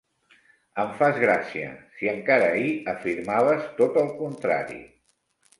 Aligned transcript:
Em 0.83 0.87
fas 1.01 1.19
gràcia! 1.23 1.67
Si 1.99 2.11
encara 2.13 2.49
ahir 2.55 2.73
afirmaves 2.97 3.71
tot 3.83 4.01
el 4.05 4.11
contrari. 4.23 4.83